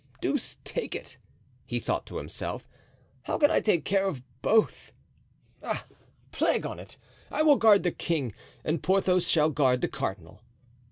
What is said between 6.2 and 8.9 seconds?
plague on't, I will guard the king and